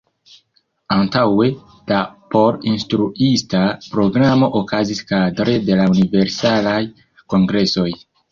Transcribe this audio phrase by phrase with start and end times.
[0.93, 1.49] Antaŭe,
[1.91, 1.99] la
[2.35, 3.61] por instruista
[3.95, 6.81] programo okazis kadre de la universalaj
[7.35, 7.89] kongresoj.